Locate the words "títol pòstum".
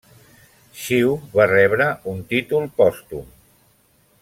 2.33-3.29